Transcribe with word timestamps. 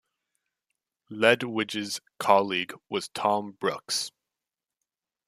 Ledwidge's 1.11 2.01
colleague 2.17 2.73
was 2.89 3.09
Tom 3.09 3.51
Brooks. 3.51 4.11